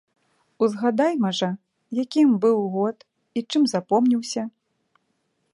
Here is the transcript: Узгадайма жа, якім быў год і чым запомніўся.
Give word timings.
Узгадайма 0.67 1.31
жа, 1.41 1.49
якім 2.03 2.33
быў 2.47 2.57
год 2.79 2.97
і 3.39 3.47
чым 3.49 3.63
запомніўся. 3.77 4.43